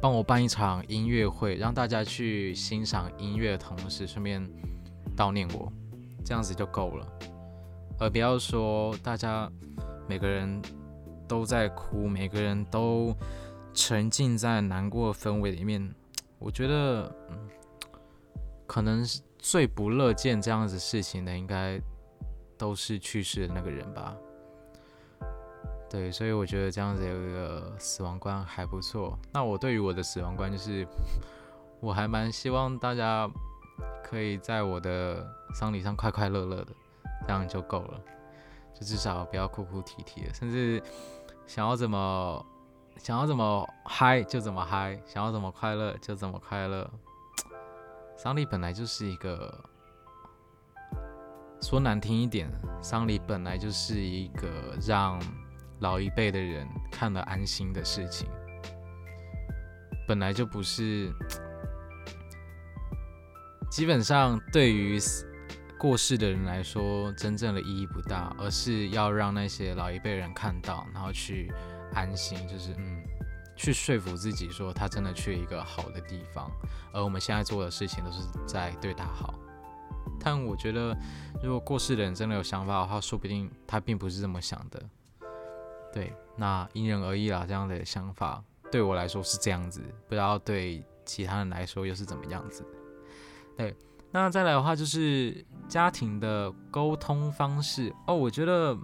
[0.00, 4.46] 帮我办一场音乐会，让大家去欣赏音乐的同时，顺便
[5.16, 5.72] 悼念我，
[6.24, 7.06] 这样子就够了，
[7.98, 9.50] 而不要说大家
[10.08, 10.62] 每个人
[11.26, 13.12] 都在哭，每个人都
[13.74, 15.92] 沉浸在难过氛围里面，
[16.38, 17.48] 我觉得，嗯，
[18.66, 21.80] 可能是最不乐见这样子事情的，应该。
[22.62, 24.14] 都是去世的那个人吧，
[25.90, 29.18] 对，所以我觉得这样子有一个死亡观还不错。
[29.32, 30.86] 那我对于我的死亡观就是，
[31.82, 33.28] 我还蛮希望大家
[34.04, 36.68] 可以在我的丧礼上快快乐乐的，
[37.26, 38.00] 这样就够了，
[38.72, 40.80] 就至少不要哭哭啼啼的，甚至
[41.48, 42.46] 想要怎么
[42.96, 46.88] 想要怎么嗨就怎么嗨，想要怎么快乐就怎么快乐。
[48.16, 49.52] 丧礼本来就是一个。
[51.62, 52.50] 说难听一点，
[52.82, 55.18] 丧礼本来就是一个让
[55.78, 58.28] 老一辈的人看了安心的事情，
[60.06, 61.10] 本来就不是，
[63.70, 64.98] 基本上对于
[65.78, 71.50] 过世的人来说，真正的意义不大，而是要让那些老一辈人看到，然后去
[71.94, 73.02] 安心，就是嗯，
[73.56, 76.50] 去说服自己说他真的去一个好的地方，
[76.92, 79.38] 而我们现在做的事情都是在对他好。
[80.20, 80.96] 但我觉得，
[81.42, 84.82] 如果过世的人真的有想法的话，说不定他并不是这么想的。
[85.92, 87.44] 对，那因人而异啦。
[87.46, 92.64] 这样的想法对我来说是这样子，不知道对其他人来说又是怎么样子。
[93.56, 93.76] 对，
[94.10, 98.14] 那再来的话就是家庭的沟通方式哦。
[98.14, 98.78] 我觉得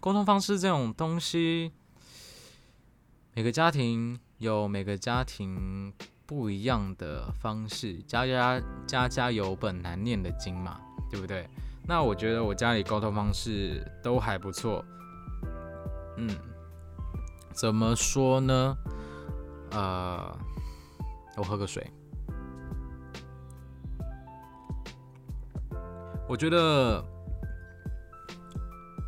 [0.00, 1.72] 沟通方式这种东西，
[3.34, 5.92] 每个家庭有每个家庭。
[6.32, 11.46] 不一样的方式，家家家家有本难念的经嘛，对不对？
[11.86, 14.82] 那我觉得我家里沟通方式都还不错。
[16.16, 16.30] 嗯，
[17.52, 18.76] 怎么说呢？
[19.72, 20.38] 呃，
[21.36, 21.86] 我喝个水。
[26.26, 27.04] 我觉得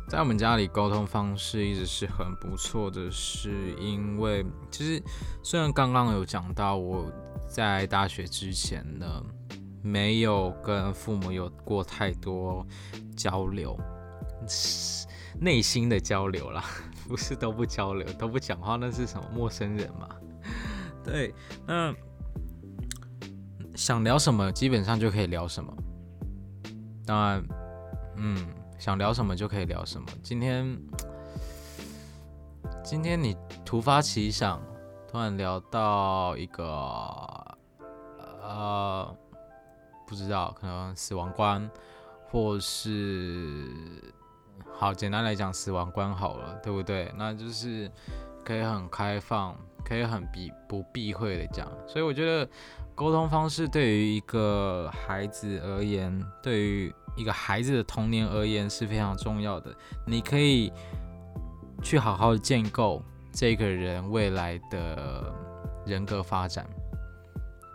[0.07, 5.03] 在我们家里沟通方式一直是很不错的，是因为其实
[5.43, 7.11] 虽然刚刚有讲到我。
[7.47, 9.23] 在大学之前呢，
[9.81, 12.65] 没有跟父母有过太多
[13.15, 13.79] 交流，
[15.39, 16.65] 内心的交流啦，
[17.07, 20.09] 不是都不交流，都不讲话，那是什么陌生人嘛？
[21.01, 21.33] 对，
[21.65, 21.95] 那
[23.75, 25.73] 想聊什么，基本上就可以聊什么。
[27.05, 27.43] 当然，
[28.17, 28.35] 嗯，
[28.77, 30.07] 想聊什么就可以聊什么。
[30.21, 30.77] 今天，
[32.83, 34.61] 今天你突发奇想。
[35.07, 36.63] 突然聊到一个，
[38.41, 39.15] 呃，
[40.05, 41.71] 不知道，可能死亡观，
[42.27, 43.65] 或是
[44.73, 47.13] 好简单来讲，死亡观好了，对不对？
[47.17, 47.89] 那就是
[48.43, 51.65] 可以很开放，可以很避不避讳的讲。
[51.87, 52.49] 所以我觉得
[52.93, 59.75] 沟通方式对于一个孩子而言，对于一个孩子的童年而言是非常重要的。
[60.05, 60.71] 你可以
[61.81, 63.01] 去好好建构。
[63.37, 65.29] 这个人未来的
[65.85, 66.65] 人格发展，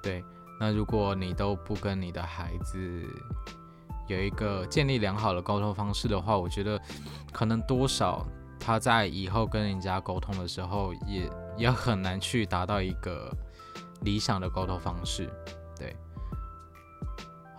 [0.03, 0.25] 对，
[0.59, 3.07] 那如果你都不跟你的孩子
[4.09, 6.81] 有一个建立良好的沟通方式的话，我觉得
[7.31, 8.27] 可能多少
[8.59, 13.31] 他在以后跟人家沟通的时候，也也很难去达到一个
[14.01, 15.29] 理想的沟通方式，
[15.77, 15.95] 对。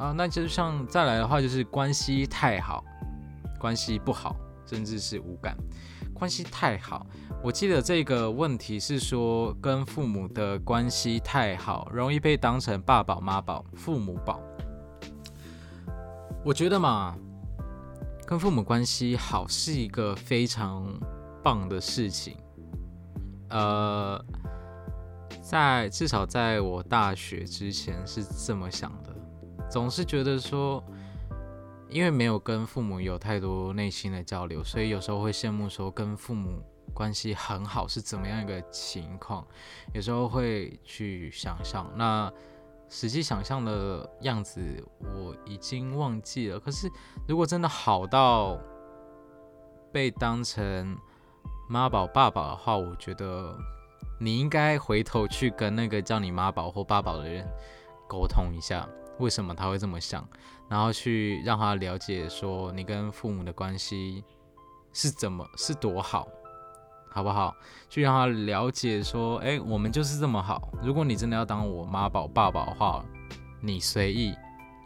[0.01, 2.83] 啊，那就像再来的话，就是关系太好，
[3.59, 4.35] 关系不好，
[4.65, 5.55] 甚至是无感。
[6.11, 7.05] 关系太好，
[7.43, 14.41] 我记得这个问题是说跟父母的关系太好，容易被当成爸宝妈宝、父母宝。
[16.43, 17.15] 我觉得嘛，
[18.25, 20.91] 跟父母关系好是一个非常
[21.43, 22.35] 棒的事情。
[23.49, 24.19] 呃，
[25.43, 29.10] 在至少在我大学之前是这么想的，
[29.71, 30.83] 总是觉得说。
[31.93, 39.45] 因为没有跟父母有太多内心的交流，所以有时候会羡慕说跟父母关系很好是怎么样一个情况。
[39.93, 42.31] 有时候会去想象，那
[42.87, 44.61] 实际想象的样子
[45.01, 46.57] 我已经忘记了。
[46.57, 46.89] 可是
[47.27, 48.57] 如果真的好到
[49.91, 50.97] 被当成
[51.67, 53.53] 妈宝爸宝的话，我觉得
[54.17, 57.45] 你应该回头去跟那个叫你妈宝或爸宝的人
[58.07, 58.87] 沟通一下，
[59.21, 60.27] 为什么他会这么想。
[60.67, 64.23] 然后去让他了解，说你跟父母的关系
[64.93, 66.27] 是怎么是多好，
[67.09, 67.53] 好不好？
[67.89, 70.71] 去让他了解，说，哎，我们就是这么好。
[70.81, 73.03] 如果你真的要当我妈宝爸宝的话，
[73.59, 74.33] 你随意，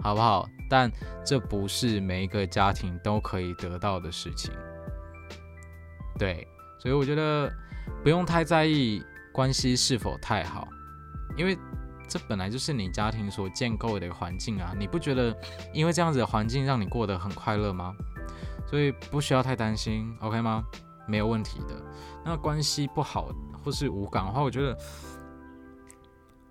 [0.01, 0.49] 好不好？
[0.67, 0.91] 但
[1.23, 4.51] 这不是每一个家庭都可以得到的事情。
[6.17, 6.47] 对，
[6.79, 7.47] 所以我觉得
[8.01, 10.67] 不用太在意关系是否太好，
[11.37, 11.55] 因为
[12.07, 14.73] 这本来就是你家庭所建构的环境啊。
[14.77, 15.35] 你不觉得
[15.73, 17.95] 因为这样子的环境让你过得很快乐吗？
[18.67, 20.63] 所以不需要太担心，OK 吗？
[21.07, 21.81] 没有问题的。
[22.23, 23.29] 那关系不好
[23.63, 24.75] 或是无感的话，我觉得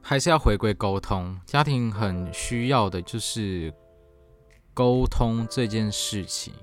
[0.01, 1.37] 还是要回归沟通。
[1.45, 3.75] 家庭很需要的就是
[4.73, 6.55] 沟通这件事情。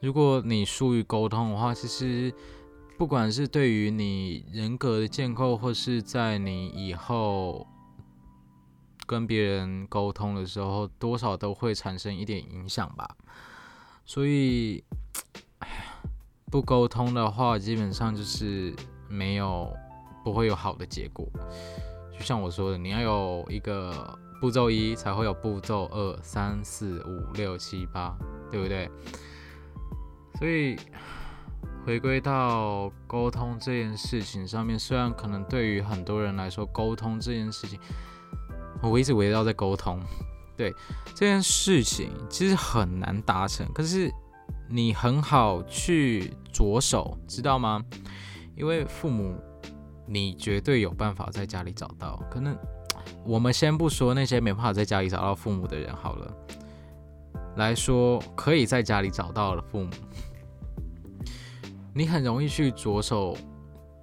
[0.00, 2.32] 如果你疏于沟通的话，其实
[2.96, 7.66] 不管是对于你人格的建构，或是在你以后
[9.06, 13.08] 跟别人沟通的时候，多少都会产生一点影响吧。
[14.04, 14.84] 所以，
[16.50, 18.74] 不沟通的话，基本上就是
[19.08, 19.72] 没有
[20.24, 21.26] 不会有好的结果。
[22.12, 28.16] 就像我说的，你要有一个步骤一，才会有步骤二、三、四、五、六、七、八，
[28.50, 28.90] 对不对？
[30.38, 30.76] 所以
[31.84, 37.78] 回归到沟通这件事情上面，虽然可能对于很多人来说，沟通这件事情，
[38.88, 40.00] 我一直围绕在沟通，
[40.56, 40.74] 对
[41.14, 44.10] 这件事情其实很难达成，可是
[44.68, 47.84] 你很好去着手，知道吗？
[48.56, 49.34] 因为父母，
[50.06, 52.22] 你绝对有办法在家里找到。
[52.30, 52.56] 可能
[53.24, 56.34] 我们先不说那些没办法在家里找到父母的人好了，
[57.56, 59.90] 来说可以在家里找到的父母。
[61.94, 63.36] 你很容易去着手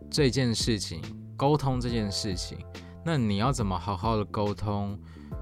[0.10, 1.02] 这件事情，
[1.36, 2.58] 沟通这件事情。
[3.06, 4.98] 那你要怎么好好的沟通，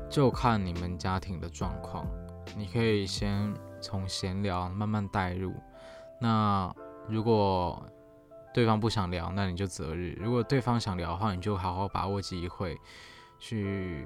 [0.09, 2.05] 就看你们家庭的状况。
[2.57, 5.53] 你可以先从闲聊慢慢带入。
[6.20, 6.74] 那
[7.07, 7.86] 如果
[8.53, 12.78] 对方不想聊，那你就择日；如果对方想聊的话，你就好好把握机会，
[13.39, 14.05] 去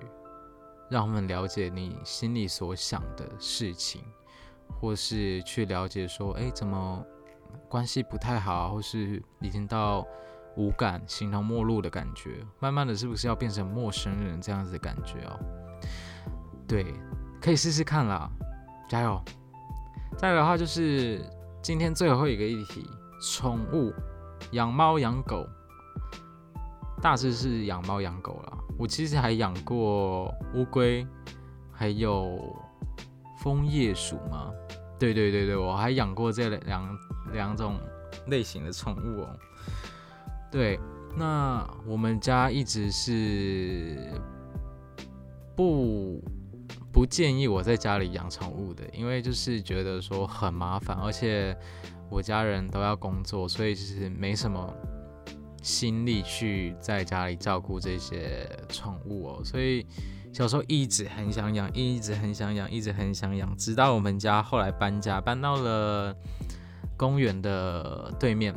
[0.90, 4.04] 让他们了解你心里所想的事情，
[4.80, 7.04] 或是去了解说，哎，怎么？
[7.70, 10.06] 关系不太好，或是已经到
[10.56, 15.40] 无感、形同陌路的感觉，慢慢的是不是要变成陌生人这样子的感觉哦？
[16.68, 16.94] 对，
[17.42, 18.30] 可以试试看啦，
[18.90, 19.22] 加油！
[20.18, 21.22] 再有的话就是
[21.62, 22.90] 今天最后一个议题：
[23.22, 23.94] 宠物，
[24.52, 25.48] 养猫养狗，
[27.02, 28.58] 大致是养猫养狗了。
[28.78, 31.06] 我其实还养过乌龟，
[31.72, 32.56] 还有
[33.40, 34.52] 枫叶鼠吗？
[34.98, 36.98] 对对对对，我还养过这两。
[37.34, 37.80] 两种
[38.28, 39.40] 类型的宠物哦，
[40.56, 40.80] 对，
[41.18, 44.10] 那我们家一直是
[45.54, 46.24] 不
[46.94, 51.54] 不建议我在家里养宠物的，因为就是觉得说很麻烦，而且
[52.10, 54.74] 我家人都要工作，所以就是没什么
[55.62, 59.86] 心力去在家里照顾这些宠物哦，所以
[60.32, 66.16] 小时候一直很想养，一直很想养，一直很想养，直到我们家后来搬家，搬到了。
[66.98, 68.56] 公园的对面，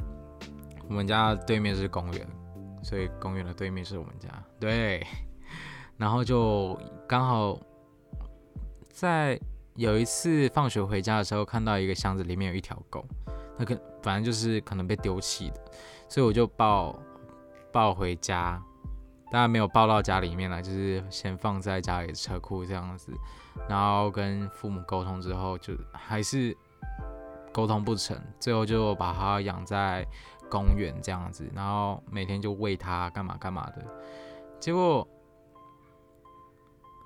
[0.89, 2.27] 我们家对面是公园，
[2.83, 4.29] 所以公园的对面是我们家。
[4.59, 5.07] 对，
[5.99, 7.59] 然后就刚好
[8.89, 9.39] 在
[9.75, 13.05] 有一次放学回家的时候，看到一个箱子里面有一条狗，
[13.59, 15.61] 那个反正就是可能被丢弃的，
[16.09, 16.99] 所以我就抱
[17.71, 18.61] 抱回家，
[19.31, 23.13] 当然没有抱到家里面了，就是先放在家里车库这样子，
[23.69, 26.57] 然后跟父母沟通之后，就还是。
[27.51, 30.07] 沟通不成，最后就把它养在
[30.51, 33.85] 公园这样子，然后每天就喂它干嘛干嘛的。
[34.59, 35.07] 结果，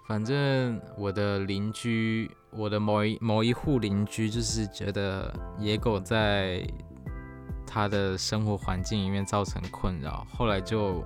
[0.09, 6.67] 反正我的邻居，我的某一某一户邻居，就是觉得野狗在
[7.67, 11.03] 他的生活环境里面造成困扰，后来就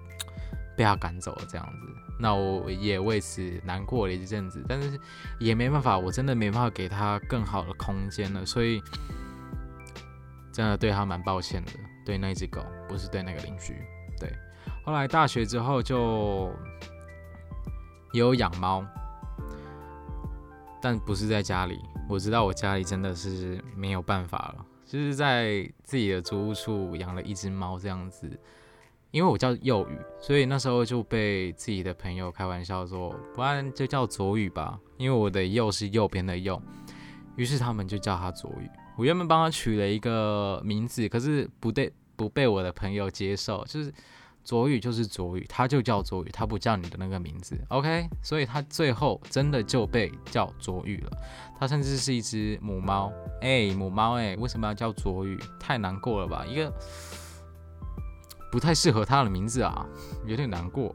[0.76, 1.86] 被他赶走了这样子。
[2.18, 4.98] 那我也为此难过了一阵子，但是
[5.40, 8.80] 也没办法，我真的没办法给他更好的空间了，所以
[10.54, 11.72] 真的对他蛮抱歉的，
[12.06, 13.74] 对那只狗，不是对那个邻居。
[14.20, 14.32] 对，
[14.84, 16.48] 后来大学之后就
[18.12, 18.86] 也有养猫，
[20.80, 21.80] 但不是在家里。
[22.08, 28.30] 我知道我家里真的是没有办法了，就是在自己的租屋处养了一只猫这样子。
[29.10, 36.62] 因为我叫右宇，所以那时候就被自己的朋友开玩笑说，不然就叫左宇吧，因为我的右是右边的右，
[37.34, 38.70] 于是他们就叫他左宇。
[38.96, 43.92] 我原本帮他取了一个名字，可是不对，不被我的朋友接受，就是
[44.44, 48.08] 左宇就是左宇，他就叫左宇，他不叫你的那个名字，OK？
[48.22, 51.10] 所以他最后真的就被叫左宇了。
[51.58, 55.38] 他甚至是一只母猫，哎，母猫，哎，为什么要叫左宇？
[55.58, 56.72] 太难过了吧，一个。
[58.52, 59.84] 不太适合他的名字啊，
[60.26, 60.94] 有点难过。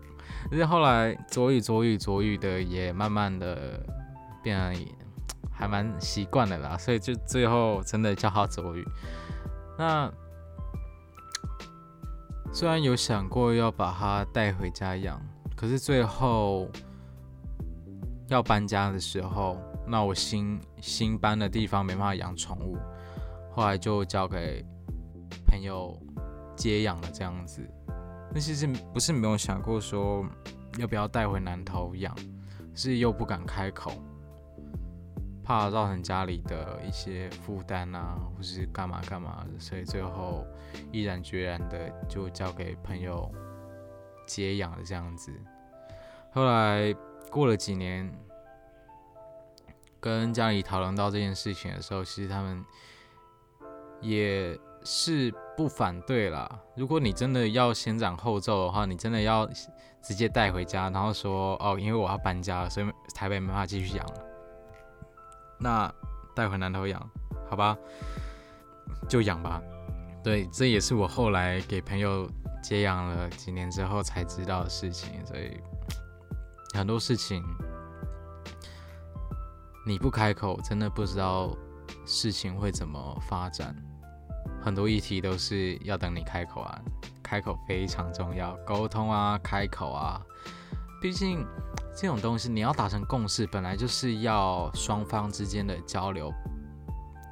[0.49, 3.85] 而且后来左语左语左语的也慢慢的
[4.41, 4.73] 变得
[5.59, 8.87] 还蛮习惯的啦，所以就最后真的叫他走语。
[9.77, 10.09] 那
[12.53, 15.21] 虽然有想过要把它带回家养，
[15.57, 16.69] 可是最后
[18.29, 22.77] 要搬家的时候，那我新新搬的地方没办法养宠物，
[23.51, 24.65] 后来就交给
[25.45, 26.01] 朋友
[26.55, 27.61] 接养了这样子。
[28.33, 30.25] 那其实不是没有想过说
[30.77, 32.15] 要不要带回南头养，
[32.73, 33.91] 是又不敢开口，
[35.49, 40.45] 怕造成家里的一些负担啊，或是干嘛干嘛的，所以最后
[40.91, 43.27] 毅然决然的就交给朋友
[44.27, 45.33] 接养了这样子。
[46.31, 46.93] 后来
[47.31, 48.13] 过了几年，
[49.99, 52.63] 跟家里讨论到这件事情的时候，其实他们
[54.01, 55.33] 也是。
[55.57, 56.49] 不反对啦。
[56.73, 59.45] 如果你真的要先斩后奏的话，你真的要
[60.01, 64.28] 直接带回家，然后说哦，因为我要搬家了，所以台北没办法继续养了。
[65.59, 65.93] 那
[66.33, 67.09] 带回南头养，
[67.49, 67.77] 好吧，
[69.07, 69.61] 就养吧。
[70.23, 72.29] 对，这也是我后来给朋友
[72.63, 75.25] 接养了几年之后才知道的事情。
[75.25, 75.59] 所以
[76.73, 77.43] 很多事情
[79.85, 81.55] 你不开口，真的不知道
[82.05, 83.75] 事情会怎么发展。
[84.61, 86.81] 很多议题都是要等你开口啊，
[87.23, 90.21] 开口非常重要，沟通啊，开口啊，
[91.01, 91.45] 毕竟
[91.95, 96.33] 这种东西你要达成共识，本来就是要双方之间的交流。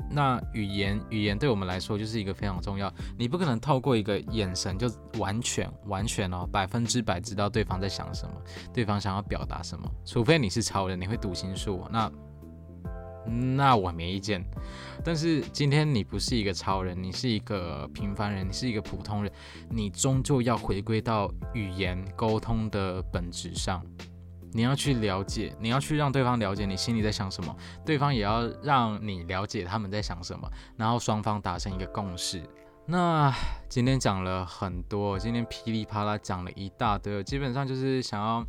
[0.10, 8.34] 那语言，语言对我们来说就是一个非常重要，你不可能透过一个眼神就完全完全哦百分之百知道对方在想什么，
[8.74, 12.10] 对方想要表达什么，除非你是超人，你会读心术，那。
[13.28, 14.44] 那我没意见，
[15.04, 19.32] 但是今天你不是一个超人，你是一个平凡人，你是一个普通人，
[19.70, 23.84] 你终究要回归到语言沟通的本质上，
[24.54, 27.56] 你要去了解，你要去让对方了解你心里在想什么，
[27.86, 32.42] 对方也要让你了解他们在想什么，然后双方达成一个共识。
[32.86, 33.34] 那
[33.68, 38.46] 今天讲了很多，今天噼里啪啦讲了一大堆，基本上就是想要。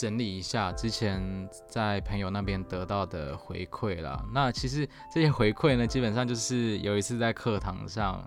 [0.00, 4.24] 整理一下之前在朋友那边得到的回馈啦。
[4.32, 8.24] 那其实这些回馈呢，基本上就是有一次在课堂上，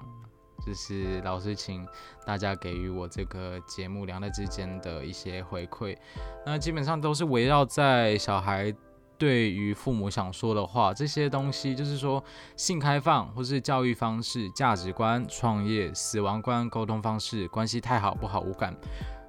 [0.63, 1.83] 就是老师请
[2.27, 5.97] 大家给予我这个节目两代之间的一些回馈。
[6.45, 8.71] 那基本上都是围绕在小孩
[9.17, 12.23] 对于父母想说的话这些东西，就是说
[12.55, 18.75] 性开放或是教育方式、价值观、创业、死亡观、沟通方式、关系太好不好、无感。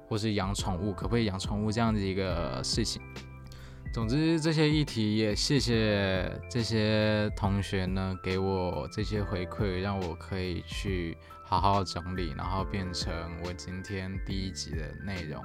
[0.07, 3.01] 或是养宠物，可不可以养宠物这样的一个事情？
[3.93, 15.41] 总之，这些议题也谢谢这些同学呢，给我这些回馈，让我可以去好好整理，然后变成我今天第一集的内容。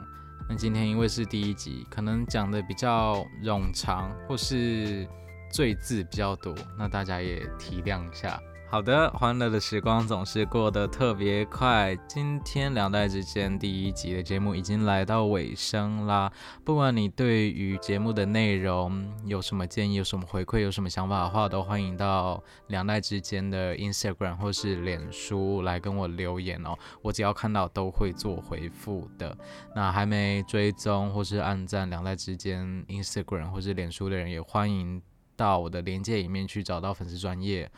[0.49, 5.07] 那今天因为是第一集，可能讲的比较冗长，或是
[5.53, 8.43] 赘字比较多，那大家也体谅一下。
[8.71, 11.99] 好的，欢乐的时光总是过得特别快。
[12.07, 16.33] 今天两代之间第一集的节目已经来到尾声啦。
[16.65, 26.79] 不管你对于节目的内容有什么建议、有什么回馈、有什么想法的话，都欢迎到两代之间的 Instagram 或是脸书来跟我留言哦。
[27.03, 29.37] 我只要看到都会做回复的。
[29.75, 35.03] 那还没追踪或是按赞两代之间 Instagram 或是脸书的人，也欢迎
[35.35, 37.69] 到我的连接里面去找到粉丝专业。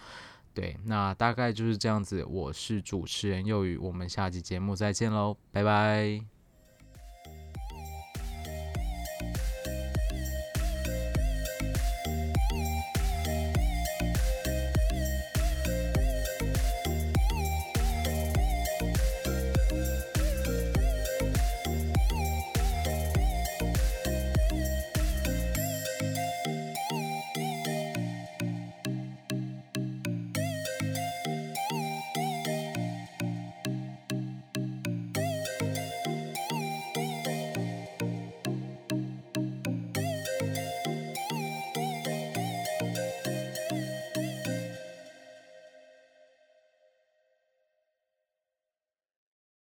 [0.54, 2.24] 对，那大概就是这样子。
[2.24, 6.31] 我是主持人又宇，我们下期节目再见喽，拜拜。